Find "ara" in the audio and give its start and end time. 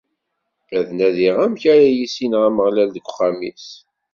1.73-1.87